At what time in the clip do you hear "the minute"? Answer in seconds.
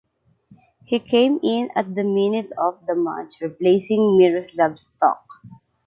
1.93-2.51